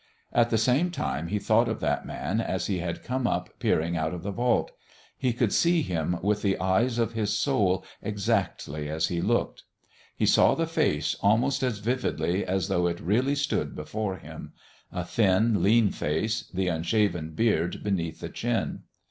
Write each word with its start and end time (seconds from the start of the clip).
At 0.33 0.49
the 0.49 0.57
same 0.57 0.89
time 0.89 1.27
he 1.27 1.37
thought 1.37 1.69
of 1.69 1.79
that 1.81 2.07
man 2.07 2.41
as 2.41 2.65
he 2.65 2.79
had 2.79 3.03
come 3.03 3.27
up 3.27 3.59
peering 3.59 3.95
out 3.95 4.15
of 4.15 4.23
the 4.23 4.31
vault; 4.31 4.71
he 5.15 5.31
could 5.31 5.53
see 5.53 5.83
him 5.83 6.17
with 6.23 6.41
the 6.41 6.57
eyes 6.59 6.97
of 6.97 7.13
his 7.13 7.37
soul 7.37 7.85
exactly 8.01 8.89
as 8.89 9.09
he 9.09 9.21
looked. 9.21 9.61
He 10.17 10.25
saw 10.25 10.55
the 10.55 10.65
face 10.65 11.15
almost 11.21 11.61
as 11.61 11.77
vividly 11.77 12.43
as 12.43 12.67
though 12.67 12.87
it 12.87 12.99
really 12.99 13.35
stood 13.35 13.75
before 13.75 14.15
him 14.17 14.53
a 14.91 15.05
thin, 15.05 15.61
lean 15.61 15.91
face, 15.91 16.47
the 16.51 16.67
unshaven 16.67 17.35
beard 17.35 17.83
beneath 17.83 18.21
the 18.21 18.29
chin. 18.29 18.79